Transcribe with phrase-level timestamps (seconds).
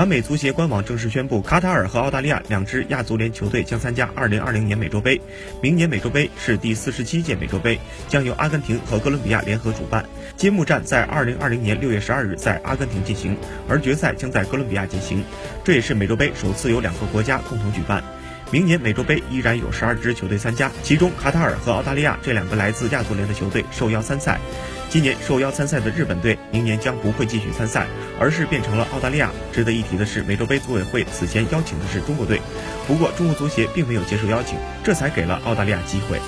[0.00, 5.20] 南美足协官网正式宣布，卡塔尔和澳大利亚两支亚足联球队将参加2020年美洲杯。
[5.60, 7.78] 明年美洲杯是第四十七届美洲杯，
[8.08, 10.02] 将由阿根廷和哥伦比亚联合主办。
[10.38, 13.36] 揭幕战在2020年6月12日在阿根廷进行，
[13.68, 15.22] 而决赛将在哥伦比亚进行。
[15.62, 18.02] 这也是美洲杯首次由两个国家共同举办。
[18.52, 24.40] 明年美洲杯依然有十二支球队参加，其中卡塔尔和澳大利亚这两个来自亚足联的球队受邀参赛。
[24.88, 27.86] 今年受邀参赛的日本队，明年将不会继续参赛，
[28.18, 29.30] 而是变成了澳大利亚。
[29.52, 32.40] 值得一提的是，美洲杯组委会此前邀请的是中国队，
[32.88, 36.18] 不过中国足协并没有接受邀请，这才给了澳大利亚机会。